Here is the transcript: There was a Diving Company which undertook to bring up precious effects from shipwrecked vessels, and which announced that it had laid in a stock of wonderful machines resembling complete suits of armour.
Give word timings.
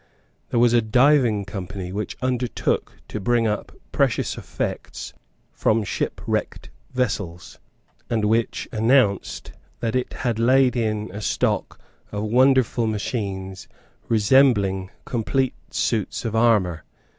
There 0.49 0.59
was 0.59 0.73
a 0.73 0.81
Diving 0.81 1.45
Company 1.45 1.91
which 1.91 2.17
undertook 2.23 2.93
to 3.07 3.19
bring 3.19 3.45
up 3.45 3.71
precious 3.91 4.35
effects 4.35 5.13
from 5.51 5.83
shipwrecked 5.83 6.71
vessels, 6.91 7.59
and 8.09 8.25
which 8.25 8.67
announced 8.71 9.51
that 9.79 9.95
it 9.95 10.11
had 10.25 10.39
laid 10.39 10.75
in 10.75 11.11
a 11.13 11.21
stock 11.21 11.79
of 12.11 12.23
wonderful 12.23 12.87
machines 12.87 13.67
resembling 14.07 14.89
complete 15.05 15.53
suits 15.69 16.25
of 16.25 16.35
armour. 16.35 16.83